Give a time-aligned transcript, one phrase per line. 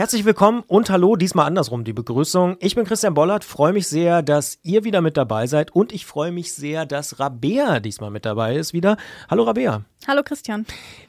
[0.00, 2.56] Herzlich willkommen und hallo, diesmal andersrum die Begrüßung.
[2.60, 6.06] Ich bin Christian Bollert, freue mich sehr, dass ihr wieder mit dabei seid und ich
[6.06, 8.96] freue mich sehr, dass Rabea diesmal mit dabei ist wieder.
[9.28, 9.84] Hallo Rabea.
[10.08, 10.64] Hallo Christian.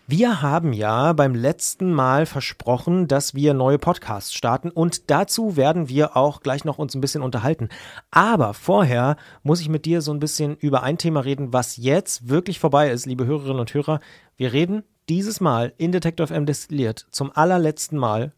[0.08, 5.88] Wir haben ja beim letzten Mal versprochen, dass wir neue Podcasts starten und dazu werden
[5.88, 7.70] wir auch gleich noch uns ein bisschen unterhalten.
[8.12, 12.28] Aber vorher muss ich mit dir so ein bisschen über ein Thema reden, was jetzt
[12.28, 14.02] wirklich vorbei ist, liebe Hörerinnen und Hörer.
[14.36, 18.34] Wir reden dieses Mal in Detective M destilliert zum allerletzten Mal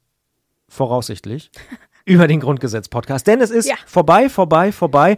[0.74, 1.52] voraussichtlich,
[2.06, 3.28] über den Grundgesetz-Podcast.
[3.28, 3.76] Denn es ist ja.
[3.86, 5.18] vorbei, vorbei, vorbei.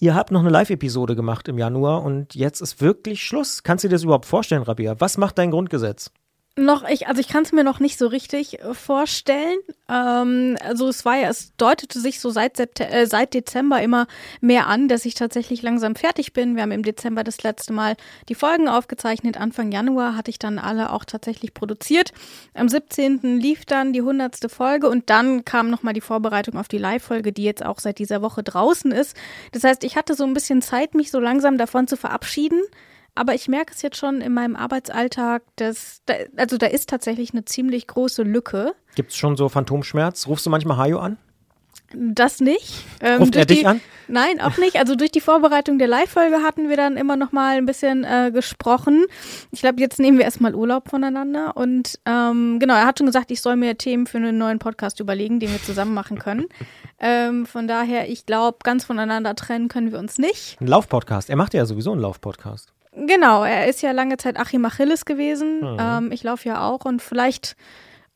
[0.00, 3.62] Ihr habt noch eine Live-Episode gemacht im Januar und jetzt ist wirklich Schluss.
[3.62, 4.96] Kannst du dir das überhaupt vorstellen, Rabia?
[4.98, 6.10] Was macht dein Grundgesetz?
[6.56, 9.58] Noch, ich, also ich kann es mir noch nicht so richtig äh, vorstellen.
[9.88, 14.06] Ähm, also es war ja, es deutete sich so seit, September, äh, seit Dezember immer
[14.40, 16.54] mehr an, dass ich tatsächlich langsam fertig bin.
[16.54, 17.96] Wir haben im Dezember das letzte Mal
[18.28, 19.36] die Folgen aufgezeichnet.
[19.36, 22.12] Anfang Januar hatte ich dann alle auch tatsächlich produziert.
[22.54, 23.40] Am 17.
[23.40, 27.42] lief dann die hundertste Folge und dann kam nochmal die Vorbereitung auf die Live-Folge, die
[27.42, 29.16] jetzt auch seit dieser Woche draußen ist.
[29.50, 32.62] Das heißt, ich hatte so ein bisschen Zeit, mich so langsam davon zu verabschieden.
[33.14, 37.32] Aber ich merke es jetzt schon in meinem Arbeitsalltag, dass, da, also da ist tatsächlich
[37.32, 38.74] eine ziemlich große Lücke.
[38.96, 40.26] Gibt es schon so Phantomschmerz?
[40.26, 41.18] Rufst du manchmal Hajo an?
[41.96, 42.84] Das nicht.
[43.00, 43.80] Ähm, Ruft er dich die, an?
[44.08, 44.76] Nein, auch nicht.
[44.76, 48.30] Also durch die Vorbereitung der Live-Folge hatten wir dann immer noch mal ein bisschen äh,
[48.32, 49.04] gesprochen.
[49.52, 51.56] Ich glaube, jetzt nehmen wir erstmal Urlaub voneinander.
[51.56, 55.00] Und ähm, genau, er hat schon gesagt, ich soll mir Themen für einen neuen Podcast
[55.00, 56.46] überlegen, den wir zusammen machen können.
[56.98, 60.60] ähm, von daher, ich glaube, ganz voneinander trennen können wir uns nicht.
[60.60, 61.30] Ein Laufpodcast.
[61.30, 62.73] Er macht ja sowieso einen Laufpodcast.
[62.96, 65.58] Genau, er ist ja lange Zeit Achim Achilles gewesen.
[65.60, 65.76] Mhm.
[65.80, 67.56] Ähm, ich laufe ja auch und vielleicht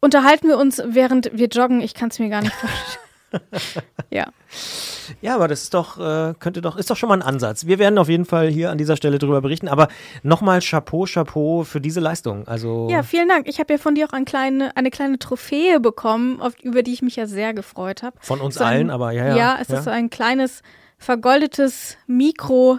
[0.01, 1.81] unterhalten wir uns, während wir joggen.
[1.81, 3.05] Ich kann es mir gar nicht vorstellen.
[4.11, 4.27] ja.
[5.21, 7.67] Ja, aber das ist doch, äh, könnte doch, ist doch schon mal ein Ansatz.
[7.67, 9.69] Wir werden auf jeden Fall hier an dieser Stelle drüber berichten.
[9.69, 9.89] Aber
[10.23, 12.47] nochmal Chapeau, Chapeau für diese Leistung.
[12.47, 13.49] Also ja, vielen Dank.
[13.49, 16.93] Ich habe ja von dir auch ein kleine, eine kleine Trophäe bekommen, auf, über die
[16.93, 18.17] ich mich ja sehr gefreut habe.
[18.21, 19.37] Von uns so allen, aber ja, ja.
[19.37, 19.79] Ja, es ja.
[19.79, 20.63] ist so ein kleines
[20.99, 22.79] vergoldetes Mikro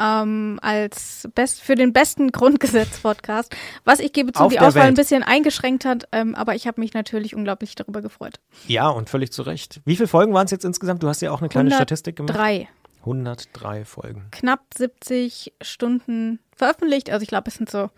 [0.00, 4.92] ähm, als best für den besten Grundgesetz-Podcast, was ich gebe zu, Auf die Auswahl Welt.
[4.92, 8.40] ein bisschen eingeschränkt hat, ähm, aber ich habe mich natürlich unglaublich darüber gefreut.
[8.66, 9.80] Ja, und völlig zu Recht.
[9.84, 11.02] Wie viele Folgen waren es jetzt insgesamt?
[11.02, 11.76] Du hast ja auch eine kleine 103.
[11.76, 12.36] Statistik gemacht.
[12.36, 12.68] Drei.
[13.00, 14.26] 103 Folgen.
[14.30, 17.10] Knapp 70 Stunden veröffentlicht.
[17.10, 17.90] Also ich glaube, es sind so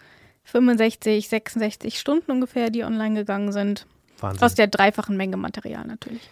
[0.44, 3.86] 65, 66 Stunden ungefähr, die online gegangen sind.
[4.20, 4.42] Wahnsinn.
[4.42, 6.22] Aus der dreifachen Menge Material natürlich.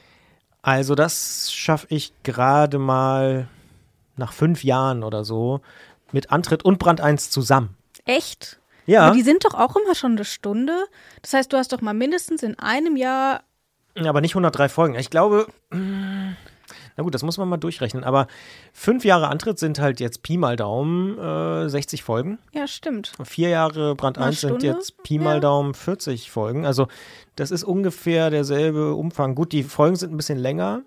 [0.62, 3.48] Also das schaffe ich gerade mal
[4.16, 5.60] nach fünf Jahren oder so
[6.12, 7.76] mit Antritt und Brand 1 zusammen.
[8.04, 8.60] Echt?
[8.86, 9.06] Ja.
[9.06, 10.84] Aber die sind doch auch immer schon eine Stunde.
[11.22, 13.42] Das heißt, du hast doch mal mindestens in einem Jahr.
[13.96, 14.94] Aber nicht 103 Folgen.
[14.96, 15.46] Ich glaube,
[16.96, 18.04] na gut, das muss man mal durchrechnen.
[18.04, 18.26] Aber
[18.72, 22.38] fünf Jahre Antritt sind halt jetzt Pi mal Daumen äh, 60 Folgen.
[22.52, 23.12] Ja, stimmt.
[23.24, 25.40] Vier Jahre Brand 1 sind jetzt Pi mal ja.
[25.40, 26.66] Daumen 40 Folgen.
[26.66, 26.88] Also
[27.36, 29.34] das ist ungefähr derselbe Umfang.
[29.34, 30.82] Gut, die Folgen sind ein bisschen länger.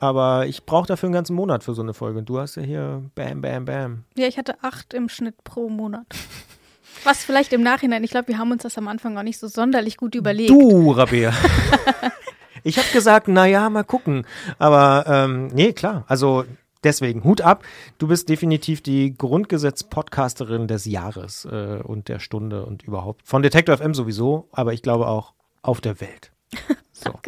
[0.00, 2.20] Aber ich brauche dafür einen ganzen Monat für so eine Folge.
[2.20, 4.04] Und du hast ja hier Bam, Bam, Bam.
[4.16, 6.06] Ja, ich hatte acht im Schnitt pro Monat.
[7.04, 9.46] Was vielleicht im Nachhinein, ich glaube, wir haben uns das am Anfang auch nicht so
[9.48, 10.50] sonderlich gut überlegt.
[10.50, 11.32] Du, Rabea.
[12.64, 14.26] ich habe gesagt, naja, mal gucken.
[14.58, 16.04] Aber ähm, nee, klar.
[16.08, 16.44] Also
[16.84, 17.64] deswegen, Hut ab.
[17.98, 23.22] Du bist definitiv die Grundgesetz-Podcasterin des Jahres äh, und der Stunde und überhaupt.
[23.26, 26.32] Von Detector FM sowieso, aber ich glaube auch auf der Welt.
[26.92, 27.12] So.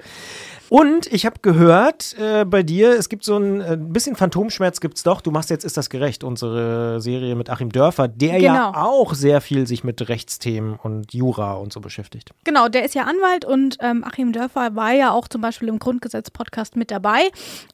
[0.71, 4.81] Und ich habe gehört äh, bei dir, es gibt so ein, ein äh, bisschen Phantomschmerz
[4.81, 5.21] gibt's doch.
[5.21, 8.55] Du machst jetzt Ist das gerecht, unsere Serie mit Achim Dörfer, der genau.
[8.55, 12.31] ja auch sehr viel sich mit Rechtsthemen und Jura und so beschäftigt.
[12.45, 15.81] Genau, der ist ja Anwalt und ähm, Achim Dörfer war ja auch zum Beispiel im
[15.81, 17.19] Grundgesetz-Podcast mit dabei.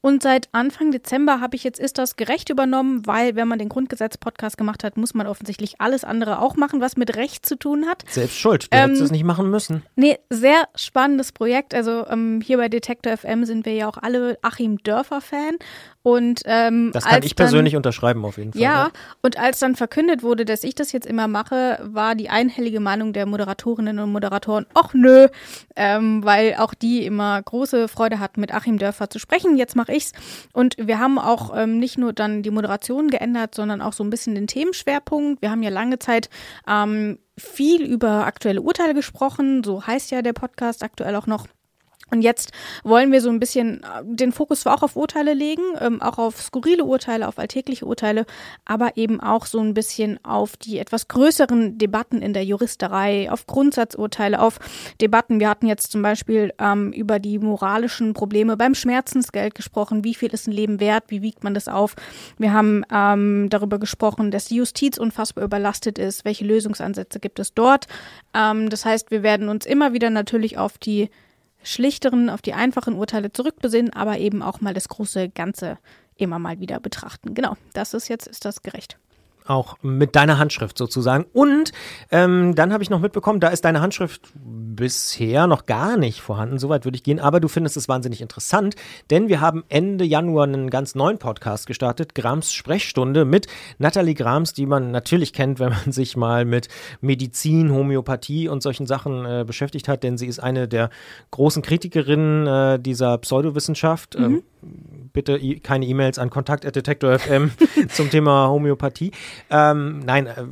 [0.01, 3.69] Und seit Anfang Dezember habe ich jetzt Ist das gerecht übernommen, weil wenn man den
[3.69, 7.85] Grundgesetz-Podcast gemacht hat, muss man offensichtlich alles andere auch machen, was mit Recht zu tun
[7.87, 8.05] hat.
[8.09, 9.83] Selbst schuld, du ähm, hättest es nicht machen müssen.
[9.97, 11.75] Nee, sehr spannendes Projekt.
[11.75, 15.57] Also ähm, hier bei Detektor FM sind wir ja auch alle Achim Dörfer-Fan.
[16.03, 18.63] Und, ähm, das kann ich persönlich dann, unterschreiben auf jeden Fall.
[18.63, 18.91] Ja, ja,
[19.23, 23.13] und als dann verkündet wurde, dass ich das jetzt immer mache, war die einhellige Meinung
[23.13, 25.27] der Moderatorinnen und Moderatoren, ach nö,
[25.75, 29.57] ähm, weil auch die immer große Freude hatten, mit Achim Dörfer zu sprechen.
[29.57, 30.13] Jetzt mache ich's.
[30.53, 34.11] Und wir haben auch ähm, nicht nur dann die Moderation geändert, sondern auch so ein
[34.11, 35.43] bisschen den Themenschwerpunkt.
[35.43, 36.31] Wir haben ja lange Zeit
[36.69, 41.49] ähm, viel über aktuelle Urteile gesprochen, so heißt ja der Podcast aktuell auch noch.
[42.13, 42.53] Und jetzt
[42.85, 46.19] wollen wir so ein bisschen äh, den Fokus zwar auch auf Urteile legen, ähm, auch
[46.19, 48.27] auf skurrile Urteile, auf alltägliche Urteile,
[48.65, 53.49] aber eben auch so ein bisschen auf die etwas größeren Debatten in der Juristerei, auf
[53.49, 54.61] Grundsatzurteile, auf
[55.01, 55.41] Debatten.
[55.41, 60.05] Wir hatten jetzt zum Beispiel ähm, über die moralischen Probleme beim Schmerzensgeld gesprochen.
[60.05, 61.05] Wie viel ist ein Leben wert?
[61.09, 61.97] Wie wiegt man das auf?
[62.39, 66.25] Wir haben ähm, darüber gesprochen, dass die Justiz unfassbar überlastet ist.
[66.25, 67.89] Welche Lösungsansätze gibt es dort?
[68.33, 71.11] Ähm, das heißt, wir werden uns immer wieder natürlich auf die
[71.63, 75.79] schlichteren, auf die einfachen Urteile zurückbesinnen, aber eben auch mal das große Ganze
[76.17, 77.35] immer mal wieder betrachten.
[77.35, 78.99] Genau, das ist jetzt, ist das gerecht
[79.49, 81.27] auch mit deiner Handschrift sozusagen.
[81.33, 81.73] Und
[82.11, 86.59] ähm, dann habe ich noch mitbekommen, da ist deine Handschrift bisher noch gar nicht vorhanden,
[86.59, 88.77] soweit würde ich gehen, aber du findest es wahnsinnig interessant,
[89.11, 93.47] denn wir haben Ende Januar einen ganz neuen Podcast gestartet, Grams Sprechstunde mit
[93.79, 96.69] Nathalie Grams, die man natürlich kennt, wenn man sich mal mit
[97.01, 100.91] Medizin, Homöopathie und solchen Sachen äh, beschäftigt hat, denn sie ist eine der
[101.31, 104.19] großen Kritikerinnen äh, dieser Pseudowissenschaft.
[104.19, 104.25] Mhm.
[104.25, 104.43] Ähm,
[105.17, 107.51] bitte keine E-Mails an kontakt.detektor.fm
[107.89, 109.13] zum Thema Homöopathie.
[109.51, 110.45] Ähm, nein, äh,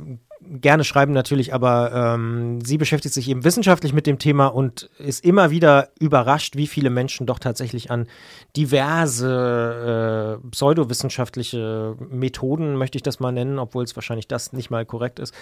[0.49, 5.25] gerne schreiben natürlich, aber ähm, sie beschäftigt sich eben wissenschaftlich mit dem Thema und ist
[5.25, 8.07] immer wieder überrascht, wie viele Menschen doch tatsächlich an
[8.55, 14.85] diverse äh, pseudowissenschaftliche Methoden, möchte ich das mal nennen, obwohl es wahrscheinlich das nicht mal
[14.85, 15.33] korrekt ist.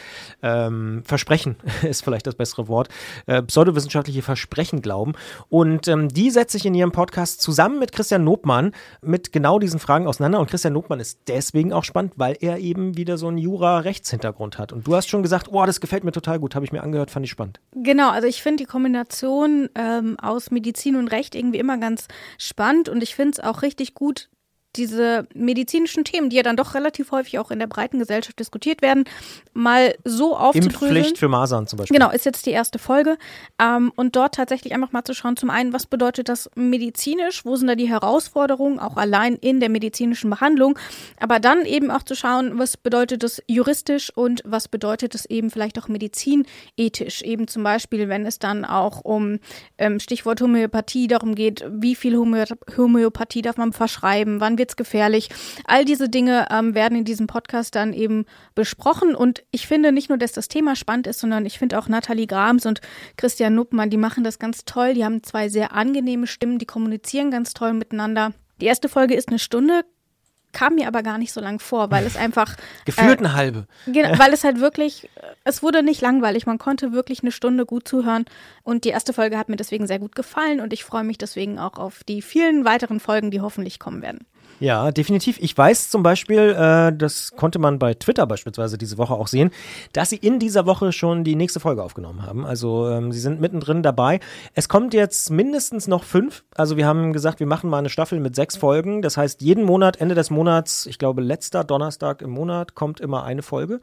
[0.42, 2.90] Ähm, Versprechen ist vielleicht das bessere Wort.
[3.26, 5.14] Äh, pseudowissenschaftliche Versprechen glauben.
[5.50, 8.72] Und ähm, die setzt sich in ihrem Podcast zusammen mit Christian Nobmann
[9.02, 10.40] mit genau diesen Fragen auseinander.
[10.40, 14.72] Und Christian Nobmann ist deswegen auch spannend, weil er eben wieder so einen Jura-Rechtshintergrund hat.
[14.72, 17.12] Und du hast schon gesagt, oh, das gefällt mir total gut, habe ich mir angehört,
[17.12, 17.60] fand ich spannend.
[17.74, 22.07] Genau, also ich finde die Kombination ähm, aus Medizin und Recht irgendwie immer ganz
[22.38, 24.30] spannend und ich finde es auch richtig gut,
[24.75, 28.81] diese medizinischen Themen, die ja dann doch relativ häufig auch in der breiten Gesellschaft diskutiert
[28.81, 29.06] werden,
[29.54, 30.96] mal so aufzudröseln.
[30.96, 31.98] Impfpflicht für Masern zum Beispiel.
[31.98, 33.18] Genau, ist jetzt die erste Folge.
[33.60, 37.56] Ähm, und dort tatsächlich einfach mal zu schauen, zum einen, was bedeutet das medizinisch, wo
[37.56, 40.78] sind da die Herausforderungen, auch allein in der medizinischen Behandlung,
[41.20, 45.52] aber dann eben auch zu schauen, was bedeutet das juristisch und was bedeutet es eben
[45.52, 47.22] vielleicht auch medizinethisch.
[47.22, 49.40] Eben zum Beispiel, wenn es dann auch um
[49.78, 52.44] ähm, Stichwort Homöopathie darum geht, wie viel Homö
[52.75, 55.30] Homöopathie darf man verschreiben, wann wird wird's gefährlich.
[55.65, 58.25] All diese Dinge ähm, werden in diesem Podcast dann eben
[58.56, 59.13] besprochen.
[59.13, 62.27] Und ich finde nicht nur, dass das Thema spannend ist, sondern ich finde auch Nathalie
[62.27, 62.80] Grams und
[63.18, 64.94] Christian Nuppmann, die machen das ganz toll.
[64.94, 68.31] Die haben zwei sehr angenehme Stimmen, die kommunizieren ganz toll miteinander.
[68.62, 69.83] Die erste Folge ist eine Stunde,
[70.54, 72.56] kam mir aber gar nicht so lang vor, weil es einfach.
[72.86, 73.68] Gefühlt äh, eine halbe.
[73.88, 75.10] Genau, weil es halt wirklich,
[75.44, 76.45] es wurde nicht langweilig.
[76.45, 78.24] Man konnte wirklich eine Stunde gut zuhören.
[78.62, 81.60] Und die erste Folge hat mir deswegen sehr gut gefallen und ich freue mich deswegen
[81.60, 84.25] auch auf die vielen weiteren Folgen, die hoffentlich kommen werden.
[84.63, 85.39] Ja, definitiv.
[85.42, 89.51] Ich weiß zum Beispiel, äh, das konnte man bei Twitter beispielsweise diese Woche auch sehen,
[89.92, 92.45] dass sie in dieser Woche schon die nächste Folge aufgenommen haben.
[92.45, 94.21] Also ähm, sie sind mittendrin dabei.
[94.54, 96.45] Es kommt jetzt mindestens noch fünf.
[96.56, 99.01] Also wir haben gesagt, wir machen mal eine Staffel mit sechs Folgen.
[99.01, 103.25] Das heißt, jeden Monat, Ende des Monats, ich glaube letzter Donnerstag im Monat, kommt immer
[103.25, 103.81] eine Folge.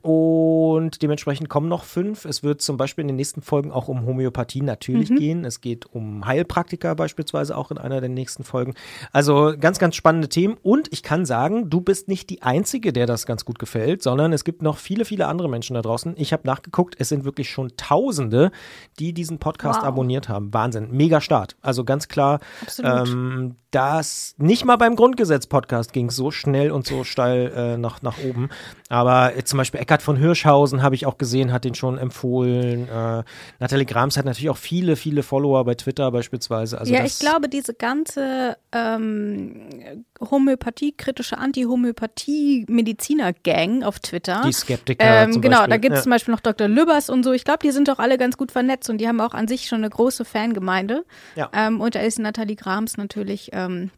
[0.00, 2.24] Und dementsprechend kommen noch fünf.
[2.24, 5.16] Es wird zum Beispiel in den nächsten Folgen auch um Homöopathie natürlich mhm.
[5.16, 5.44] gehen.
[5.44, 8.72] Es geht um Heilpraktiker beispielsweise auch in einer der nächsten Folgen.
[9.12, 12.92] Also ganz, ganz spannend spannende Themen und ich kann sagen, du bist nicht die Einzige,
[12.92, 16.14] der das ganz gut gefällt, sondern es gibt noch viele, viele andere Menschen da draußen.
[16.16, 18.50] Ich habe nachgeguckt, es sind wirklich schon Tausende,
[18.98, 19.88] die diesen Podcast wow.
[19.88, 20.52] abonniert haben.
[20.52, 21.56] Wahnsinn, mega Start.
[21.62, 22.40] Also ganz klar,
[22.82, 28.02] ähm, dass nicht mal beim Grundgesetz-Podcast ging es so schnell und so steil äh, nach,
[28.02, 28.50] nach oben.
[28.88, 32.88] Aber äh, zum Beispiel Eckart von Hirschhausen habe ich auch gesehen, hat den schon empfohlen.
[32.88, 33.24] Äh,
[33.58, 36.78] Nathalie Grams hat natürlich auch viele, viele Follower bei Twitter beispielsweise.
[36.78, 44.42] Also ja, ich glaube, diese ganze ähm, Homöopathie-kritische Anti-Homöopathie-Mediziner-Gang auf Twitter.
[44.46, 45.04] Die Skeptiker.
[45.04, 45.70] Ähm, genau, Beispiel.
[45.70, 46.02] da gibt es ja.
[46.04, 46.68] zum Beispiel noch Dr.
[46.68, 47.32] Lübbers und so.
[47.32, 49.66] Ich glaube, die sind doch alle ganz gut vernetzt und die haben auch an sich
[49.66, 51.04] schon eine große Fangemeinde.
[51.36, 51.50] Ja.
[51.54, 53.90] Ähm, und da ist Nathalie Grams natürlich ähm,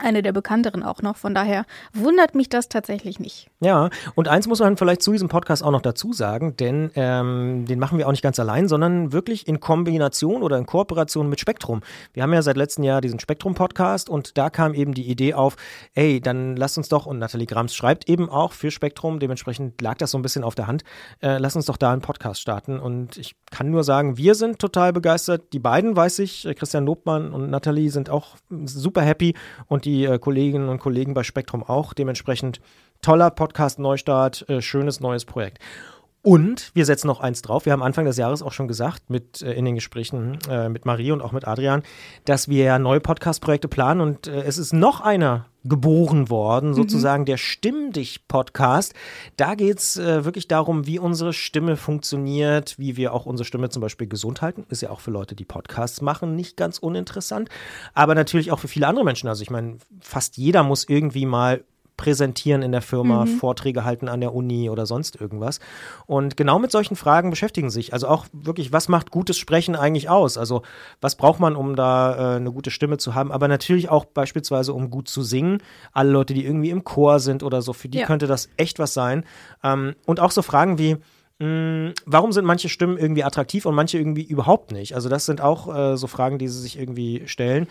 [0.00, 1.16] eine der bekannteren auch noch.
[1.16, 3.48] Von daher wundert mich das tatsächlich nicht.
[3.60, 7.66] Ja, und eins muss man vielleicht zu diesem Podcast auch noch dazu sagen, denn ähm,
[7.66, 11.40] den machen wir auch nicht ganz allein, sondern wirklich in Kombination oder in Kooperation mit
[11.40, 11.80] Spektrum.
[12.12, 15.56] Wir haben ja seit letztem Jahr diesen Spektrum-Podcast und da kam eben die Idee auf,
[15.94, 19.98] ey, dann lasst uns doch, und Nathalie Grams schreibt eben auch für Spektrum, dementsprechend lag
[19.98, 20.82] das so ein bisschen auf der Hand,
[21.22, 22.78] äh, lass uns doch da einen Podcast starten.
[22.78, 25.52] Und ich kann nur sagen, wir sind total begeistert.
[25.52, 29.34] Die beiden, weiß ich, Christian Lobmann und Nathalie sind auch super happy
[29.66, 31.92] und die die äh, Kolleginnen und Kollegen bei Spektrum auch.
[31.94, 32.60] Dementsprechend
[33.02, 35.58] toller Podcast Neustart, äh, schönes neues Projekt.
[36.22, 37.64] Und wir setzen noch eins drauf.
[37.64, 40.84] Wir haben Anfang des Jahres auch schon gesagt, mit äh, in den Gesprächen äh, mit
[40.84, 41.82] Marie und auch mit Adrian,
[42.26, 47.22] dass wir ja neue Podcast-Projekte planen und äh, es ist noch einer geboren worden, sozusagen
[47.22, 47.26] mhm.
[47.26, 48.94] der Stimm dich Podcast.
[49.36, 53.82] Da geht's äh, wirklich darum, wie unsere Stimme funktioniert, wie wir auch unsere Stimme zum
[53.82, 54.64] Beispiel gesund halten.
[54.70, 57.48] Ist ja auch für Leute, die Podcasts machen, nicht ganz uninteressant.
[57.92, 59.28] Aber natürlich auch für viele andere Menschen.
[59.28, 61.62] Also ich meine, fast jeder muss irgendwie mal
[62.00, 63.28] präsentieren in der Firma, mhm.
[63.36, 65.60] Vorträge halten an der Uni oder sonst irgendwas.
[66.06, 67.92] Und genau mit solchen Fragen beschäftigen sich.
[67.92, 70.38] Also auch wirklich, was macht gutes Sprechen eigentlich aus?
[70.38, 70.62] Also
[71.02, 73.30] was braucht man, um da äh, eine gute Stimme zu haben?
[73.30, 75.58] Aber natürlich auch beispielsweise, um gut zu singen.
[75.92, 78.06] Alle Leute, die irgendwie im Chor sind oder so, für die ja.
[78.06, 79.26] könnte das echt was sein.
[79.62, 80.96] Ähm, und auch so Fragen wie,
[81.38, 84.94] mm, Warum sind manche Stimmen irgendwie attraktiv und manche irgendwie überhaupt nicht?
[84.94, 87.68] Also das sind auch äh, so Fragen, die sie sich irgendwie stellen.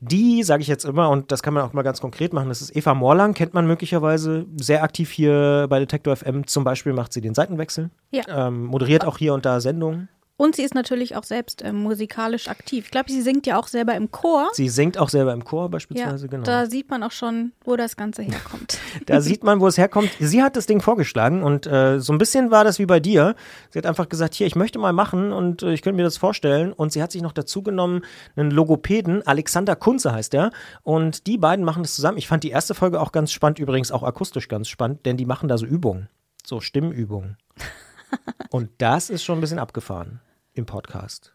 [0.00, 2.60] Die, sage ich jetzt immer, und das kann man auch mal ganz konkret machen, das
[2.60, 6.46] ist Eva Morlang, kennt man möglicherweise, sehr aktiv hier bei Detektor FM.
[6.46, 8.24] Zum Beispiel macht sie den Seitenwechsel, ja.
[8.28, 10.08] ähm, moderiert auch hier und da Sendungen.
[10.38, 12.84] Und sie ist natürlich auch selbst äh, musikalisch aktiv.
[12.84, 14.50] Ich glaube, sie singt ja auch selber im Chor.
[14.52, 16.42] Sie singt auch selber im Chor beispielsweise, ja, genau.
[16.44, 18.78] Da sieht man auch schon, wo das Ganze herkommt.
[19.06, 20.10] da sieht man, wo es herkommt.
[20.20, 23.34] Sie hat das Ding vorgeschlagen und äh, so ein bisschen war das wie bei dir.
[23.70, 26.18] Sie hat einfach gesagt, hier, ich möchte mal machen und äh, ich könnte mir das
[26.18, 26.74] vorstellen.
[26.74, 28.02] Und sie hat sich noch dazu genommen,
[28.36, 30.50] einen Logopäden, Alexander Kunze heißt der.
[30.82, 32.18] Und die beiden machen das zusammen.
[32.18, 35.24] Ich fand die erste Folge auch ganz spannend, übrigens auch akustisch ganz spannend, denn die
[35.24, 36.10] machen da so Übungen,
[36.44, 37.38] so Stimmübungen.
[38.50, 40.20] Und das ist schon ein bisschen abgefahren
[40.56, 41.32] im Podcast.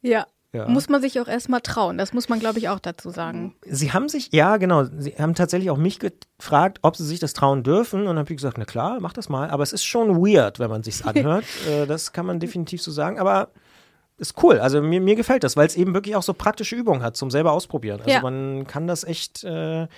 [0.00, 0.26] Ja.
[0.54, 0.68] Ja.
[0.68, 1.96] Muss man sich auch erstmal trauen.
[1.96, 3.54] Das muss man, glaube ich, auch dazu sagen.
[3.64, 7.32] Sie haben sich, ja, genau, Sie haben tatsächlich auch mich gefragt, ob Sie sich das
[7.32, 8.00] trauen dürfen.
[8.00, 9.48] Und dann habe ich gesagt, na klar, mach das mal.
[9.48, 11.44] Aber es ist schon weird, wenn man sich's anhört.
[11.66, 13.18] äh, das kann man definitiv so sagen.
[13.18, 13.48] Aber
[14.18, 14.58] ist cool.
[14.58, 17.30] Also mir, mir gefällt das, weil es eben wirklich auch so praktische Übungen hat zum
[17.30, 18.00] selber ausprobieren.
[18.00, 18.20] Also ja.
[18.20, 19.88] man kann das echt äh,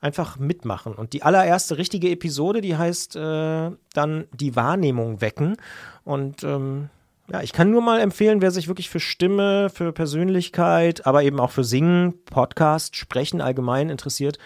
[0.00, 0.94] einfach mitmachen.
[0.94, 5.56] Und die allererste richtige Episode, die heißt äh, dann die Wahrnehmung wecken.
[6.04, 6.90] Und ähm,
[7.32, 11.38] ja, ich kann nur mal empfehlen, wer sich wirklich für Stimme, für Persönlichkeit, aber eben
[11.38, 14.38] auch für Singen, Podcast, Sprechen allgemein interessiert,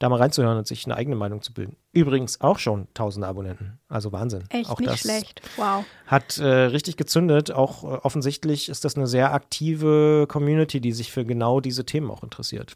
[0.00, 1.76] da mal reinzuhören und sich eine eigene Meinung zu bilden.
[1.92, 3.78] Übrigens auch schon tausende Abonnenten.
[3.88, 4.42] Also Wahnsinn.
[4.48, 5.40] Echt auch nicht schlecht.
[5.56, 5.84] Wow.
[6.08, 7.52] Hat äh, richtig gezündet.
[7.52, 12.10] Auch äh, offensichtlich ist das eine sehr aktive Community, die sich für genau diese Themen
[12.10, 12.74] auch interessiert.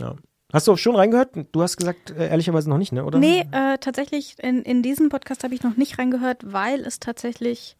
[0.00, 0.14] Ja.
[0.54, 1.30] Hast du schon reingehört?
[1.52, 3.04] Du hast gesagt, äh, ehrlicherweise noch nicht, ne?
[3.04, 3.18] Oder?
[3.18, 7.76] Nee, äh, tatsächlich, in, in diesen Podcast habe ich noch nicht reingehört, weil es tatsächlich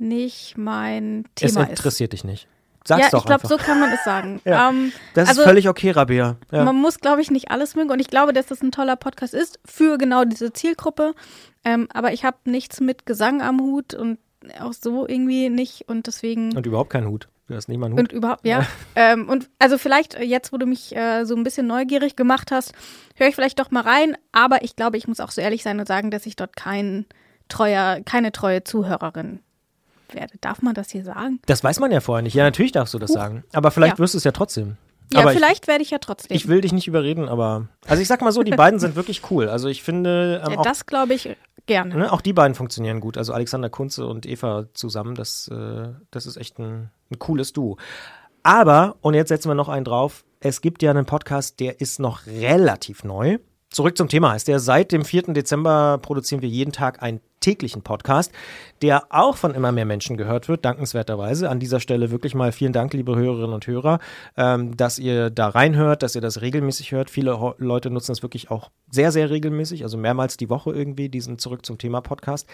[0.00, 1.64] nicht mein Thema ist.
[1.64, 2.22] Es interessiert ist.
[2.22, 2.48] dich nicht.
[2.84, 4.40] Sag's ja, doch ich glaube, so kann man es sagen.
[4.44, 6.36] ja, ähm, das also, ist völlig okay, Rabia.
[6.50, 6.64] Ja.
[6.64, 7.90] Man muss, glaube ich, nicht alles mögen.
[7.90, 11.14] Und ich glaube, dass das ein toller Podcast ist für genau diese Zielgruppe.
[11.64, 14.18] Ähm, aber ich habe nichts mit Gesang am Hut und
[14.58, 15.88] auch so irgendwie nicht.
[15.88, 16.56] Und deswegen.
[16.56, 17.28] Und überhaupt keinen Hut.
[17.48, 18.00] Du hast nicht mal einen Hut.
[18.00, 18.66] Und überhaupt, ja.
[18.96, 22.72] ähm, und also vielleicht jetzt, wo du mich äh, so ein bisschen neugierig gemacht hast,
[23.16, 24.16] höre ich vielleicht doch mal rein.
[24.32, 27.04] Aber ich glaube, ich muss auch so ehrlich sein und sagen, dass ich dort kein
[27.48, 29.40] treuer, keine treue Zuhörerin
[30.14, 30.34] werde.
[30.40, 31.40] Darf man das hier sagen?
[31.46, 32.34] Das weiß man ja vorher nicht.
[32.34, 33.14] Ja, natürlich darfst du das Huch.
[33.14, 33.44] sagen.
[33.52, 33.98] Aber vielleicht ja.
[33.98, 34.76] wirst du es ja trotzdem.
[35.12, 36.36] Ja, aber vielleicht ich, werde ich ja trotzdem.
[36.36, 37.68] Ich will dich nicht überreden, aber.
[37.86, 39.48] Also ich sag mal so, die beiden sind wirklich cool.
[39.48, 40.42] Also ich finde.
[40.46, 41.36] Ähm, ja, das glaube ich
[41.66, 41.96] gerne.
[41.96, 43.18] Ne, auch die beiden funktionieren gut.
[43.18, 47.76] Also Alexander Kunze und Eva zusammen, das, äh, das ist echt ein, ein cooles Duo.
[48.42, 52.00] Aber, und jetzt setzen wir noch einen drauf, es gibt ja einen Podcast, der ist
[52.00, 53.38] noch relativ neu.
[53.68, 55.34] Zurück zum Thema heißt der, seit dem 4.
[55.34, 58.32] Dezember produzieren wir jeden Tag einen täglichen Podcast,
[58.82, 61.48] der auch von immer mehr Menschen gehört wird, dankenswerterweise.
[61.50, 63.98] An dieser Stelle wirklich mal vielen Dank, liebe Hörerinnen und Hörer,
[64.36, 67.10] ähm, dass ihr da reinhört, dass ihr das regelmäßig hört.
[67.10, 71.38] Viele Leute nutzen das wirklich auch sehr, sehr regelmäßig, also mehrmals die Woche irgendwie, diesen
[71.38, 72.48] Zurück zum Thema Podcast.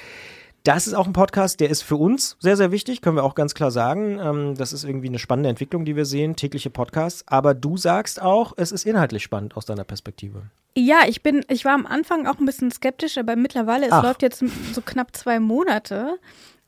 [0.66, 3.36] Das ist auch ein Podcast, der ist für uns sehr, sehr wichtig, können wir auch
[3.36, 4.18] ganz klar sagen.
[4.18, 7.22] Ähm, das ist irgendwie eine spannende Entwicklung, die wir sehen, tägliche Podcasts.
[7.28, 10.42] Aber du sagst auch, es ist inhaltlich spannend aus deiner Perspektive.
[10.76, 14.02] Ja, ich bin, ich war am Anfang auch ein bisschen skeptisch, aber mittlerweile, es Ach.
[14.02, 14.42] läuft jetzt
[14.72, 16.18] so knapp zwei Monate.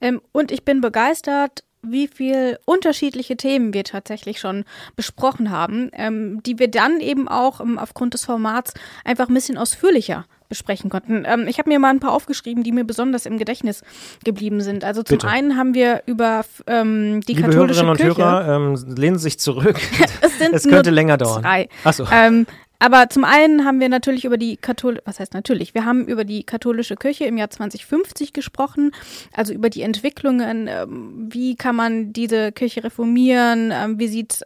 [0.00, 4.64] Ähm, und ich bin begeistert, wie viel unterschiedliche Themen wir tatsächlich schon
[4.95, 8.75] besprochen haben, ähm, die wir dann eben auch ähm, aufgrund des Formats
[9.05, 11.25] einfach ein bisschen ausführlicher besprechen konnten.
[11.26, 13.83] Ähm, ich habe mir mal ein paar aufgeschrieben, die mir besonders im Gedächtnis
[14.25, 14.85] geblieben sind.
[14.85, 15.28] Also zum Bitte.
[15.28, 18.23] einen haben wir über ähm, die Liebe katholische Hörerinnen Kirche.
[18.23, 19.78] und Hörer, ähm, lehnen Sie sich zurück.
[20.21, 21.43] es, es könnte länger dauern.
[21.43, 21.69] Drei.
[21.85, 22.07] Ach so.
[22.11, 22.47] Ähm,
[22.81, 26.25] aber zum einen haben wir natürlich über die katholische, was heißt natürlich, wir haben über
[26.25, 28.93] die katholische Kirche im Jahr 2050 gesprochen,
[29.33, 34.43] also über die Entwicklungen, ähm, wie kann man diese Kirche reformieren, ähm, wie sieht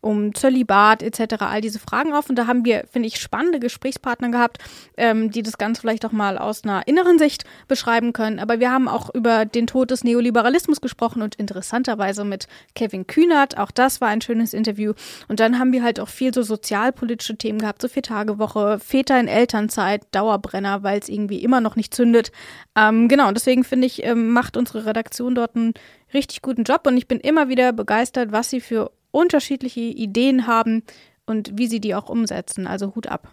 [0.00, 2.28] um Zölibat etc., all diese Fragen auf.
[2.28, 4.58] Und da haben wir, finde ich, spannende Gesprächspartner gehabt,
[4.96, 8.38] ähm, die das Ganze vielleicht auch mal aus einer inneren Sicht beschreiben können.
[8.38, 13.58] Aber wir haben auch über den Tod des Neoliberalismus gesprochen und interessanterweise mit Kevin Kühnert.
[13.58, 14.94] Auch das war ein schönes Interview.
[15.28, 19.28] Und dann haben wir halt auch viel so sozialpolitische Themen gehabt, so Vier-Tage-Woche, Väter in
[19.28, 22.32] Elternzeit, Dauerbrenner, weil es irgendwie immer noch nicht zündet.
[22.76, 25.74] Ähm, genau, und deswegen finde ich, ähm, macht unsere Redaktion dort einen
[26.14, 30.82] richtig guten Job und ich bin immer wieder begeistert, was sie für unterschiedliche Ideen haben
[31.26, 32.66] und wie sie die auch umsetzen.
[32.66, 33.32] Also Hut ab.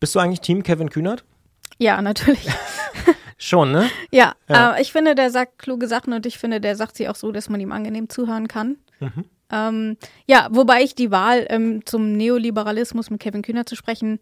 [0.00, 1.24] Bist du eigentlich Team Kevin Kühnert?
[1.78, 2.46] Ja, natürlich.
[3.38, 3.90] Schon, ne?
[4.10, 4.76] Ja, ja.
[4.76, 7.32] Äh, ich finde, der sagt kluge Sachen und ich finde, der sagt sie auch so,
[7.32, 8.76] dass man ihm angenehm zuhören kann.
[9.00, 9.24] Mhm.
[9.50, 14.18] Ähm, ja, wobei ich die Wahl ähm, zum Neoliberalismus mit Kevin Kühner zu sprechen,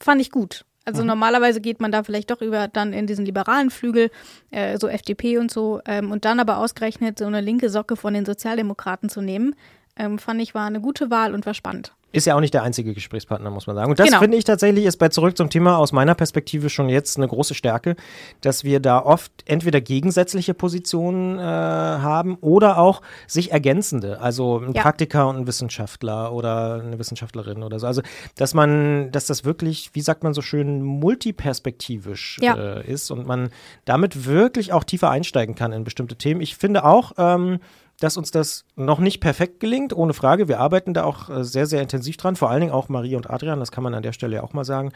[0.00, 0.64] fand ich gut.
[0.84, 1.08] Also mhm.
[1.08, 4.10] normalerweise geht man da vielleicht doch über dann in diesen liberalen Flügel,
[4.50, 8.14] äh, so FDP und so, ähm, und dann aber ausgerechnet so eine linke Socke von
[8.14, 9.54] den Sozialdemokraten zu nehmen,
[9.96, 11.92] ähm, fand ich war eine gute Wahl und war spannend.
[12.12, 13.90] Ist ja auch nicht der einzige Gesprächspartner, muss man sagen.
[13.90, 14.20] Und das genau.
[14.20, 17.54] finde ich tatsächlich ist bei Zurück zum Thema aus meiner Perspektive schon jetzt eine große
[17.54, 17.96] Stärke,
[18.42, 24.20] dass wir da oft entweder gegensätzliche Positionen äh, haben oder auch sich ergänzende.
[24.20, 24.82] Also ein ja.
[24.82, 27.86] Praktiker und ein Wissenschaftler oder eine Wissenschaftlerin oder so.
[27.86, 28.02] Also,
[28.36, 32.56] dass man, dass das wirklich, wie sagt man so schön, multiperspektivisch ja.
[32.56, 33.48] äh, ist und man
[33.86, 36.42] damit wirklich auch tiefer einsteigen kann in bestimmte Themen.
[36.42, 37.58] Ich finde auch, ähm,
[38.02, 40.48] dass uns das noch nicht perfekt gelingt, ohne Frage.
[40.48, 42.34] Wir arbeiten da auch äh, sehr, sehr intensiv dran.
[42.34, 44.64] Vor allen Dingen auch Marie und Adrian, das kann man an der Stelle auch mal
[44.64, 44.90] sagen,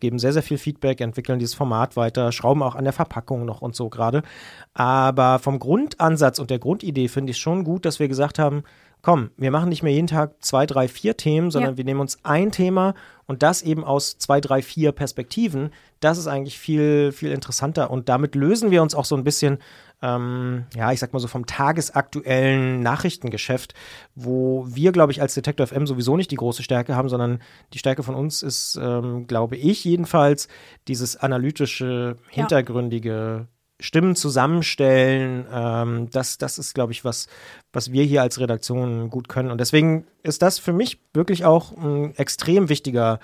[0.00, 3.62] geben sehr, sehr viel Feedback, entwickeln dieses Format weiter, schrauben auch an der Verpackung noch
[3.62, 4.22] und so gerade.
[4.74, 8.64] Aber vom Grundansatz und der Grundidee finde ich schon gut, dass wir gesagt haben,
[9.02, 11.76] komm, wir machen nicht mehr jeden Tag zwei, drei, vier Themen, sondern ja.
[11.76, 12.94] wir nehmen uns ein Thema
[13.26, 15.70] und das eben aus zwei, drei, vier Perspektiven.
[16.00, 19.58] Das ist eigentlich viel, viel interessanter und damit lösen wir uns auch so ein bisschen
[20.02, 23.74] ähm, ja, ich sag mal so vom tagesaktuellen Nachrichtengeschäft,
[24.14, 27.40] wo wir, glaube ich, als Detektor FM sowieso nicht die große Stärke haben, sondern
[27.72, 30.48] die Stärke von uns ist, ähm, glaube ich jedenfalls,
[30.86, 33.48] dieses analytische, hintergründige,
[33.80, 37.28] Stimmen zusammenstellen, ähm, das, das ist, glaube ich, was,
[37.72, 39.52] was wir hier als Redaktion gut können.
[39.52, 43.20] Und deswegen ist das für mich wirklich auch ein extrem wichtiger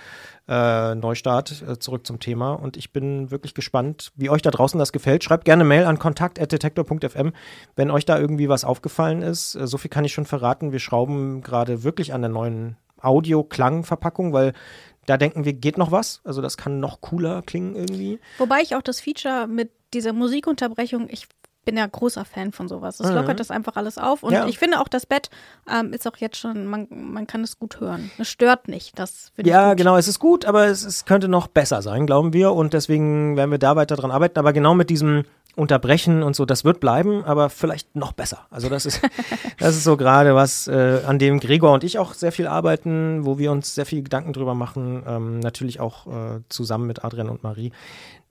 [0.47, 1.63] äh, Neustart.
[1.67, 2.53] Äh, zurück zum Thema.
[2.53, 5.25] Und ich bin wirklich gespannt, wie euch da draußen das gefällt.
[5.25, 7.33] Schreibt gerne Mail an kontakt.detektor.fm,
[7.75, 9.57] wenn euch da irgendwie was aufgefallen ist.
[9.57, 10.73] Äh, so viel kann ich schon verraten.
[10.73, 14.53] Wir schrauben gerade wirklich an der neuen Audio-Klang-Verpackung, weil
[15.07, 16.21] da denken wir, geht noch was.
[16.25, 18.21] Also das kann noch cooler klingen irgendwie.
[18.39, 21.29] Wobei ich auch das Feature mit dieser Musikunterbrechung, ich
[21.65, 23.01] bin ja großer Fan von sowas.
[23.01, 23.17] Es mhm.
[23.17, 24.23] lockert das einfach alles auf.
[24.23, 24.47] Und ja.
[24.47, 25.31] ich finde auch, das Bett
[25.71, 28.11] ähm, ist auch jetzt schon, man, man kann es gut hören.
[28.19, 28.99] Es stört nicht.
[28.99, 32.53] Das ja, genau, es ist gut, aber es, es könnte noch besser sein, glauben wir.
[32.53, 34.39] Und deswegen werden wir da weiter dran arbeiten.
[34.39, 35.25] Aber genau mit diesem
[35.57, 38.41] Unterbrechen und so, das wird bleiben, aber vielleicht noch besser.
[38.51, 39.01] Also das ist,
[39.59, 43.25] das ist so gerade was, äh, an dem Gregor und ich auch sehr viel arbeiten,
[43.25, 47.29] wo wir uns sehr viel Gedanken drüber machen, ähm, natürlich auch äh, zusammen mit Adrian
[47.29, 47.71] und Marie.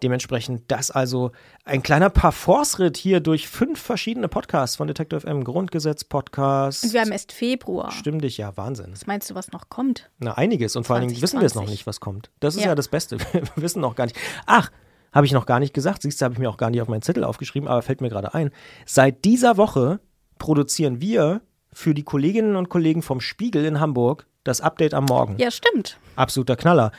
[0.04, 1.32] Dementsprechend das also
[1.64, 6.84] ein kleiner Parforce-Ritt hier durch fünf verschiedene Podcasts von Detective FM, Grundgesetz-Podcast.
[6.84, 7.90] Und wir haben erst Februar.
[7.90, 8.92] Stimmt dich, ja, Wahnsinn.
[8.92, 10.12] Was meinst du, was noch kommt?
[10.20, 10.76] Na, einiges.
[10.76, 12.32] Und vor allen Dingen wissen wir es noch nicht, was kommt.
[12.42, 13.18] Das ist ja, ja das Beste.
[13.32, 14.18] Wir wissen noch gar nicht.
[14.46, 14.70] Ach,
[15.14, 16.02] habe ich noch gar nicht gesagt.
[16.02, 18.10] Siehst du, habe ich mir auch gar nicht auf meinen Zettel aufgeschrieben, aber fällt mir
[18.10, 18.52] gerade ein.
[18.86, 20.02] Seit dieser Woche
[20.38, 25.38] produzieren wir für die Kolleginnen und Kollegen vom Spiegel in Hamburg das Update am Morgen.
[25.38, 25.98] Ja, stimmt.
[26.18, 26.92] Absoluter Knaller.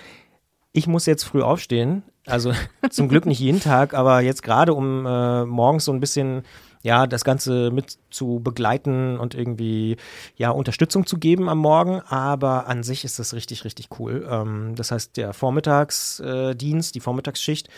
[0.77, 2.03] Ich muss jetzt früh aufstehen.
[2.27, 2.53] Also
[2.91, 6.43] zum Glück nicht jeden Tag, aber jetzt gerade um äh, morgens so ein bisschen
[6.83, 9.97] ja, das Ganze mit zu begleiten und irgendwie
[10.37, 12.01] ja Unterstützung zu geben am Morgen.
[12.01, 14.27] Aber an sich ist das richtig, richtig cool.
[14.29, 17.69] Ähm, das heißt, der Vormittagsdienst, äh, die Vormittagsschicht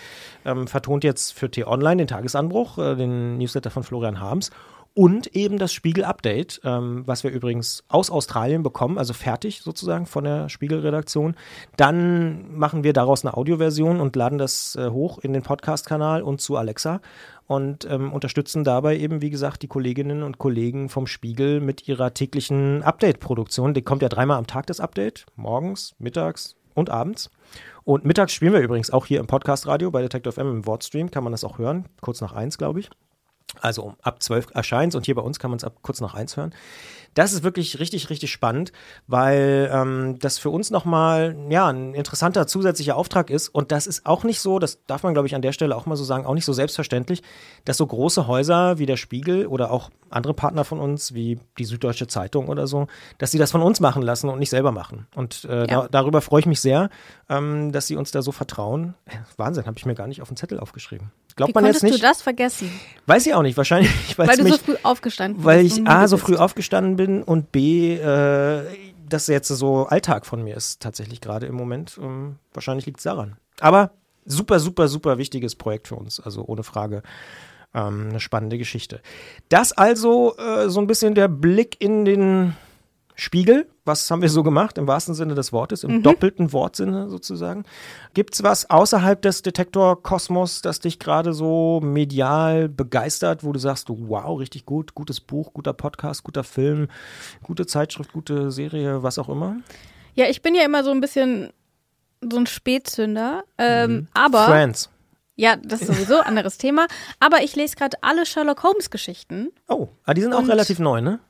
[0.47, 4.51] ähm, vertont jetzt für T-Online den Tagesanbruch, äh, den Newsletter von Florian Harms
[4.97, 10.25] und eben das Spiegel-Update, ähm, was wir übrigens aus Australien bekommen, also fertig sozusagen von
[10.25, 11.37] der Spiegel-Redaktion.
[11.77, 16.41] Dann machen wir daraus eine Audioversion und laden das äh, hoch in den Podcast-Kanal und
[16.41, 17.03] zu Alexa
[17.47, 22.15] und ähm, unterstützen dabei eben, wie gesagt, die Kolleginnen und Kollegen vom Spiegel mit ihrer
[22.15, 23.75] täglichen Update-Produktion.
[23.75, 27.29] Die kommt ja dreimal am Tag das Update, morgens, mittags und abends.
[27.85, 31.23] Und mittags spielen wir übrigens auch hier im Podcast-Radio bei Detective FM im Wortstream, kann
[31.23, 32.89] man das auch hören, kurz nach eins, glaube ich.
[33.61, 36.37] Also ab 12 erscheint und hier bei uns kann man es ab kurz nach eins
[36.37, 36.55] hören.
[37.17, 38.73] Das ist wirklich richtig, richtig spannend,
[39.07, 43.49] weil ähm, das für uns nochmal ja, ein interessanter zusätzlicher Auftrag ist.
[43.49, 45.87] Und das ist auch nicht so, das darf man, glaube ich, an der Stelle auch
[45.87, 47.23] mal so sagen, auch nicht so selbstverständlich,
[47.65, 51.65] dass so große Häuser wie der Spiegel oder auch andere Partner von uns, wie die
[51.65, 55.07] Süddeutsche Zeitung oder so, dass sie das von uns machen lassen und nicht selber machen.
[55.15, 55.67] Und äh, ja.
[55.67, 56.91] da, darüber freue ich mich sehr,
[57.31, 58.95] ähm, dass sie uns da so vertrauen.
[59.39, 61.11] Wahnsinn, habe ich mir gar nicht auf den Zettel aufgeschrieben.
[61.37, 61.95] Glaubt Wie man jetzt nicht?
[61.95, 62.71] du das vergessen?
[63.05, 63.57] Weiß ich auch nicht.
[63.57, 65.47] Wahrscheinlich, weil du mich, so früh aufgestanden bist.
[65.47, 68.65] Weil ich A, so früh aufgestanden bin und B, äh,
[69.09, 71.99] das jetzt so Alltag von mir ist, tatsächlich gerade im Moment.
[72.03, 73.37] Ähm, wahrscheinlich liegt es daran.
[73.61, 73.93] Aber
[74.25, 77.03] super, super, super wichtiges Projekt für uns, also ohne Frage.
[77.75, 79.03] Ähm, eine spannende Geschichte.
[79.51, 82.57] Das also äh, so ein bisschen der Blick in den
[83.17, 83.67] Spiegel.
[83.85, 87.65] Was haben wir so gemacht im wahrsten Sinne des Wortes, im doppelten Wortsinne sozusagen?
[88.15, 94.39] Gibt's was außerhalb des Detektor-Kosmos, das dich gerade so medial begeistert, wo du sagst, wow,
[94.39, 96.89] richtig gut, gutes Buch, guter Podcast, guter Film,
[97.43, 99.57] gute Zeitschrift, gute Serie, was auch immer?
[100.15, 101.53] Ja, ich bin ja immer so ein bisschen
[102.21, 103.45] so ein Spätzünder.
[103.59, 104.47] Ähm, aber.
[104.47, 104.91] Friends.
[105.37, 106.87] Ja, das ist sowieso ein anderes Thema.
[107.21, 109.53] Aber ich lese gerade alle Sherlock Holmes-Geschichten.
[109.69, 111.21] Oh, ah, die sind auch relativ neu, ne?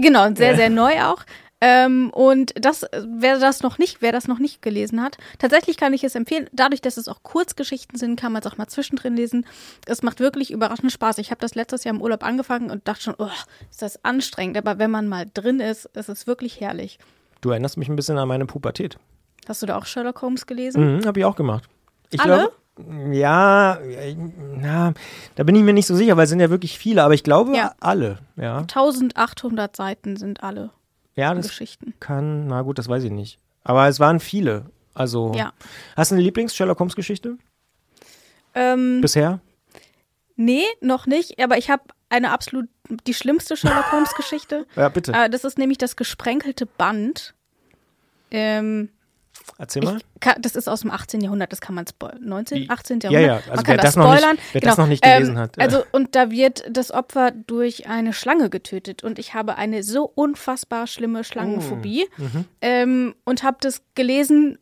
[0.00, 0.56] Genau, sehr, Ja.
[0.56, 1.22] sehr neu auch.
[1.62, 5.94] Ähm, und das, wer das noch nicht, wer das noch nicht gelesen hat, tatsächlich kann
[5.94, 6.50] ich es empfehlen.
[6.52, 9.46] Dadurch, dass es auch Kurzgeschichten sind, kann man es auch mal zwischendrin lesen.
[9.86, 11.16] Es macht wirklich überraschend Spaß.
[11.16, 13.30] Ich habe das letztes Jahr im Urlaub angefangen und dachte schon, oh,
[13.70, 14.58] ist das anstrengend.
[14.58, 16.98] Aber wenn man mal drin ist, ist es wirklich herrlich.
[17.40, 18.98] Du erinnerst mich ein bisschen an meine Pubertät.
[19.48, 20.98] Hast du da auch Sherlock Holmes gelesen?
[20.98, 21.64] Mhm, habe ich auch gemacht.
[22.10, 22.34] Ich Alle?
[22.36, 22.52] glaube,
[23.10, 23.78] ja,
[24.56, 24.92] na,
[25.34, 27.22] da bin ich mir nicht so sicher, weil es sind ja wirklich viele, aber ich
[27.24, 27.74] glaube Ja.
[27.80, 28.58] alle, ja.
[28.58, 30.70] 1800 Seiten sind alle
[31.14, 31.94] Ja, das Geschichten.
[32.00, 33.38] kann, na gut, das weiß ich nicht.
[33.64, 34.66] Aber es waren viele.
[34.94, 35.52] Also, Ja.
[35.96, 37.36] hast du eine Lieblings-Sherlock Holmes-Geschichte
[38.54, 39.40] Ähm, bisher?
[40.36, 41.38] nee, noch nicht.
[41.42, 42.68] Aber ich habe eine absolut,
[43.06, 44.66] die schlimmste Sherlock Holmes Geschichte.
[44.76, 45.12] Ja, bitte.
[45.12, 47.34] Äh, das ist nämlich das gesprenkelte Band.
[48.30, 48.90] Ähm,
[49.58, 49.98] Erzähl mal.
[50.20, 51.20] kann, das ist aus dem 18.
[51.20, 52.18] Jahrhundert, das kann man spoilern.
[52.22, 53.00] 19, Die- 18.
[53.00, 53.46] Ja, Jahrhundert.
[53.46, 54.38] ja, also man wer kann das das noch nicht- spoilern.
[54.52, 54.70] wer genau.
[54.70, 55.60] das noch nicht gelesen hat, äh.
[55.62, 59.02] Also, und da wird das Opfer durch eine Schlange getötet.
[59.02, 62.06] Und ich habe eine so unfassbar schlimme Schlangenphobie.
[62.18, 62.44] Oh, mhm.
[62.60, 64.58] Ähm, und habe das gelesen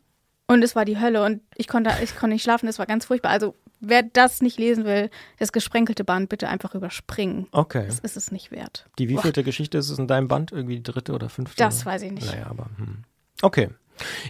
[0.46, 1.24] und es war die Hölle.
[1.24, 3.30] Und ich konnte, ich konnte nicht schlafen, es war ganz furchtbar.
[3.30, 7.46] Also, wer das nicht lesen will, das gesprenkelte Band bitte einfach überspringen.
[7.52, 7.84] Okay.
[7.86, 8.86] Das ist es nicht wert.
[8.98, 10.52] Die wievielte Geschichte ist es in deinem Band?
[10.52, 11.56] Irgendwie die dritte oder fünfte?
[11.56, 12.26] Das weiß ich nicht.
[12.26, 12.66] Naja, aber.
[12.76, 13.04] Hm.
[13.42, 13.70] Okay.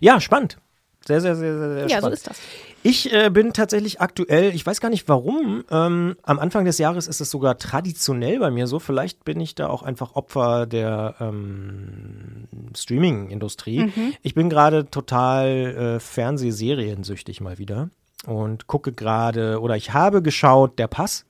[0.01, 0.59] Ja, spannend.
[1.07, 2.15] Sehr, sehr, sehr, sehr, sehr Ja, so spannend.
[2.15, 2.39] ist das.
[2.83, 7.07] Ich äh, bin tatsächlich aktuell, ich weiß gar nicht warum, ähm, am Anfang des Jahres
[7.09, 8.79] ist es sogar traditionell bei mir so.
[8.79, 13.85] Vielleicht bin ich da auch einfach Opfer der ähm, Streaming-Industrie.
[13.85, 14.15] Mhm.
[14.23, 17.91] Ich bin gerade total äh, Fernsehseriensüchtig mal wieder
[18.27, 21.25] und gucke gerade, oder ich habe geschaut, der Pass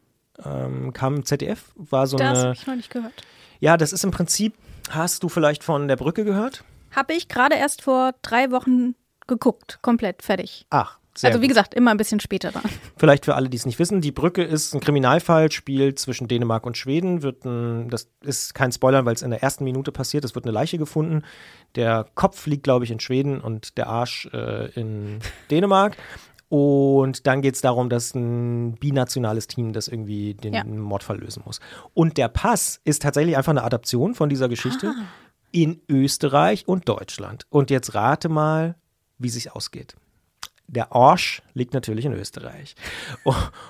[0.44, 2.42] ähm, kam im ZDF, war so Das eine.
[2.49, 3.12] habe ich noch nicht gehört.
[3.61, 4.55] Ja, das ist im Prinzip,
[4.90, 6.64] hast du vielleicht von der Brücke gehört?
[6.94, 8.94] Habe ich gerade erst vor drei Wochen
[9.26, 9.78] geguckt.
[9.83, 10.66] Komplett fertig.
[10.70, 11.50] Ach, sehr also wie gut.
[11.57, 12.62] gesagt, immer ein bisschen später dran.
[12.96, 16.66] Vielleicht für alle, die es nicht wissen, die Brücke ist ein Kriminalfall, spielt zwischen Dänemark
[16.66, 20.24] und Schweden, wird ein, das ist kein Spoiler, weil es in der ersten Minute passiert,
[20.24, 21.22] es wird eine Leiche gefunden.
[21.76, 25.96] Der Kopf liegt, glaube ich, in Schweden und der Arsch äh, in Dänemark.
[26.48, 30.62] Und dann geht es darum, dass ein binationales Team das irgendwie den Ja.
[30.64, 31.59] Mordfall lösen muss.
[31.94, 35.04] Und der Pass ist tatsächlich einfach eine Adaption von dieser Geschichte Ah.
[35.55, 37.47] In Österreich und Deutschland.
[37.49, 38.75] Und jetzt rate mal,
[39.19, 39.95] wie sich ausgeht.
[40.67, 42.75] Der Arsch liegt natürlich in Österreich.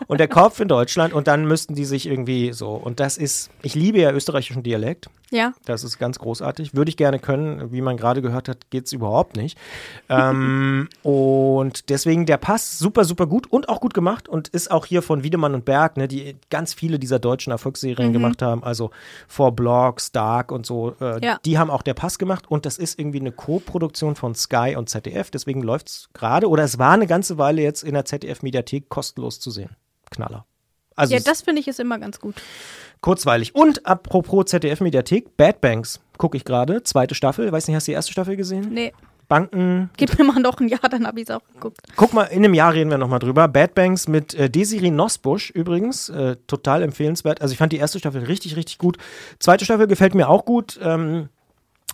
[0.06, 1.12] Und der Kopf in Deutschland.
[1.12, 2.70] Und dann müssten die sich irgendwie so.
[2.70, 5.08] Und das ist, ich liebe ja österreichischen Dialekt.
[5.30, 5.52] Ja.
[5.64, 6.74] Das ist ganz großartig.
[6.74, 7.72] Würde ich gerne können.
[7.72, 9.58] Wie man gerade gehört hat, geht es überhaupt nicht.
[10.08, 14.86] ähm, und deswegen der Pass super, super gut und auch gut gemacht und ist auch
[14.86, 18.62] hier von Wiedemann und Berg, ne, die ganz viele dieser deutschen Erfolgsserien gemacht haben.
[18.62, 18.90] Also
[19.28, 20.94] For Blocks, Dark und so.
[21.00, 21.38] Äh, Ja.
[21.44, 24.88] Die haben auch der Pass gemacht und das ist irgendwie eine Co-Produktion von Sky und
[24.88, 25.30] ZDF.
[25.30, 29.40] Deswegen läuft es gerade oder es war eine ganze Weile jetzt in der ZDF-Mediathek kostenlos
[29.40, 29.70] zu sehen.
[30.10, 30.46] Knaller.
[30.96, 32.36] Also Ja, das finde ich ist immer ganz gut.
[33.00, 33.54] Kurzweilig.
[33.54, 36.82] Und apropos ZDF-Mediathek, Bad Banks gucke ich gerade.
[36.84, 37.50] Zweite Staffel.
[37.50, 38.68] Weiß nicht, hast du die erste Staffel gesehen?
[38.72, 38.92] Nee,
[39.28, 39.90] Banken.
[39.96, 41.78] gib mir mal noch ein Jahr, dann habe ich es auch geguckt.
[41.96, 43.48] Guck mal, in einem Jahr reden wir nochmal drüber.
[43.48, 46.08] Bad Banks mit äh, Desiree Nosbusch übrigens.
[46.08, 47.40] Äh, total empfehlenswert.
[47.42, 48.98] Also ich fand die erste Staffel richtig, richtig gut.
[49.38, 50.78] Zweite Staffel gefällt mir auch gut.
[50.82, 51.28] Ähm,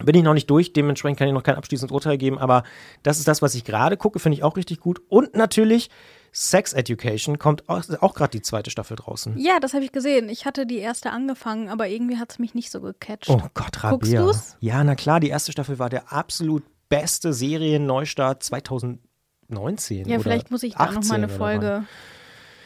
[0.05, 2.63] bin ich noch nicht durch, dementsprechend kann ich noch kein abschließendes Urteil geben, aber
[3.03, 5.01] das ist das, was ich gerade gucke, finde ich auch richtig gut.
[5.09, 5.91] Und natürlich
[6.33, 9.37] Sex Education kommt auch, auch gerade die zweite Staffel draußen.
[9.37, 10.29] Ja, das habe ich gesehen.
[10.29, 13.29] Ich hatte die erste angefangen, aber irgendwie hat es mich nicht so gecatcht.
[13.29, 14.21] Oh Gott, Rabea.
[14.23, 14.57] Guckst du's?
[14.61, 20.09] Ja, na klar, die erste Staffel war der absolut beste Serienneustart 2019.
[20.09, 21.85] ja, vielleicht muss ich da noch mal 18 eine Folge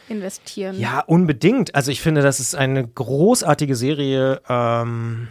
[0.09, 0.79] investieren.
[0.79, 1.73] Ja, unbedingt.
[1.73, 4.41] Also ich finde, das ist eine großartige Serie.
[4.47, 5.27] Ähm,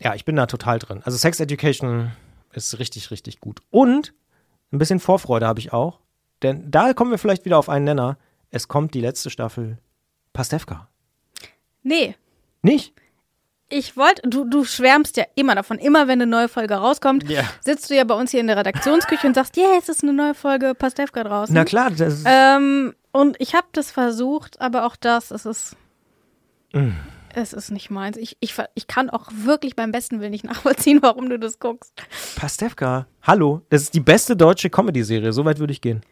[0.00, 1.00] ja, ich bin da total drin.
[1.04, 2.12] Also Sex Education
[2.52, 3.60] ist richtig, richtig gut.
[3.70, 4.14] Und
[4.72, 6.00] ein bisschen Vorfreude habe ich auch.
[6.42, 8.16] Denn da kommen wir vielleicht wieder auf einen Nenner.
[8.50, 9.78] Es kommt die letzte Staffel
[10.32, 10.88] Pastewka.
[11.82, 12.14] Nee,
[12.62, 12.92] Nicht?
[13.70, 15.78] ich wollte, du, du schwärmst ja immer davon.
[15.78, 17.42] Immer wenn eine neue Folge rauskommt, Ja.
[17.60, 20.12] sitzt du ja bei uns hier in der Redaktionsküche und sagst, yeah, es ist eine
[20.14, 21.54] neue Folge Pastewka draußen.
[21.54, 25.76] Na klar, das Ähm, und ich habe das versucht, aber auch das, es ist.
[27.40, 28.16] Es ist nicht meins.
[28.16, 31.92] Ich, ich, ich kann auch wirklich beim besten Willen nicht nachvollziehen, warum du das guckst.
[32.36, 36.02] Pastewka, hallo, das ist die beste deutsche Comedy-Serie, so weit würde ich gehen.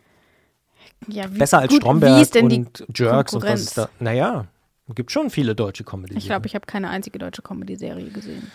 [1.09, 3.79] Ja, wie, Besser als gut, Stromberg wie ist denn die und Jerks und was ist
[3.79, 3.89] da.
[4.01, 4.47] Naja,
[4.95, 6.19] gibt schon viele deutsche Comedy-Serien.
[6.19, 8.51] Ich glaube, ich habe keine einzige deutsche Comedy-Serie gesehen.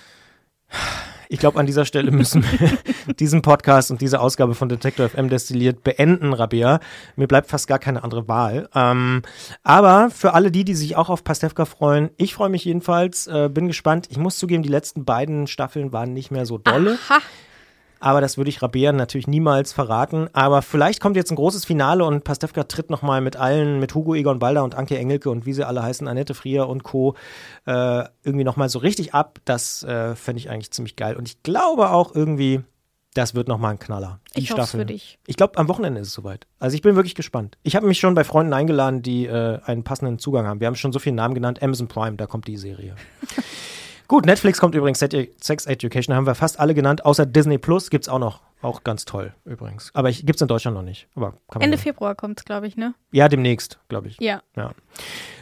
[1.32, 2.78] Ich glaube, an dieser Stelle müssen wir
[3.16, 6.82] diesen Podcast und diese Ausgabe von Detektor FM destilliert beenden, Rabea.
[7.16, 8.68] Mir bleibt fast gar keine andere Wahl.
[8.76, 9.22] Ähm,
[9.64, 13.48] aber für alle die, die sich auch auf Pastewka freuen, ich freue mich jedenfalls, äh,
[13.48, 14.08] bin gespannt.
[14.10, 16.98] Ich muss zugeben, die letzten beiden Staffeln waren nicht mehr so dolle.
[17.08, 17.22] Aha.
[18.02, 20.28] Aber das würde ich Rabea natürlich niemals verraten.
[20.34, 24.16] Aber vielleicht kommt jetzt ein großes Finale und Pastewka tritt nochmal mit allen, mit Hugo
[24.16, 27.16] Egon Balder und Anke Engelke und wie sie alle heißen, Annette Frier und Co.
[27.68, 29.40] Äh, irgendwie nochmal so richtig ab.
[29.46, 31.16] Das äh, fände ich eigentlich ziemlich geil.
[31.16, 32.62] Und ich glaube auch irgendwie,
[33.14, 34.20] das wird nochmal ein Knaller.
[34.36, 34.80] Die Ich Staffel.
[34.80, 35.20] für dich.
[35.28, 36.48] Ich glaube, am Wochenende ist es soweit.
[36.58, 37.60] Also ich bin wirklich gespannt.
[37.62, 40.60] Ich habe mich schon bei Freunden eingeladen, die äh, einen passenden Zugang haben.
[40.60, 41.62] Wir haben schon so viele Namen genannt.
[41.62, 42.96] Amazon Prime, da kommt die Serie.
[44.12, 48.04] Gut, Netflix kommt übrigens, Sex Education haben wir fast alle genannt, außer Disney Plus gibt
[48.04, 48.42] es auch noch.
[48.62, 49.90] Auch ganz toll übrigens.
[49.94, 51.08] Aber gibt es in Deutschland noch nicht.
[51.58, 51.78] Ende.
[51.78, 52.94] Februar kommt es, glaube ich, ne?
[53.14, 54.20] Ja, demnächst, glaube ich.
[54.20, 54.42] Ja.
[54.58, 54.74] Ja.